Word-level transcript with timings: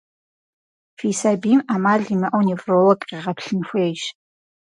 Фи 0.97 1.09
сабийм 1.19 1.61
Ӏэмал 1.67 2.01
имыӀэу 2.13 2.45
невролог 2.47 2.99
къегъэплъын 3.09 3.61
хуейщ. 3.67 4.03